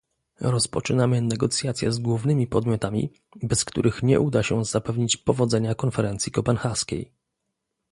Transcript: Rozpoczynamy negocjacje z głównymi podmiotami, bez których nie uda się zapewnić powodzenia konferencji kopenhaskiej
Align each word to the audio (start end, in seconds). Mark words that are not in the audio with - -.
Rozpoczynamy 0.41 1.21
negocjacje 1.21 1.91
z 1.91 1.99
głównymi 1.99 2.47
podmiotami, 2.47 3.13
bez 3.43 3.65
których 3.65 4.03
nie 4.03 4.19
uda 4.19 4.43
się 4.43 4.65
zapewnić 4.65 5.17
powodzenia 5.17 5.75
konferencji 5.75 6.31
kopenhaskiej 6.31 7.11